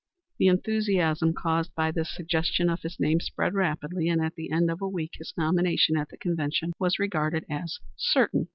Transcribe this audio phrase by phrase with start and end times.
[0.39, 4.71] The enthusiasm caused by the suggestion of his name spread rapidly, and at the end
[4.71, 8.47] of a week his nomination at the convention was regarded as certain.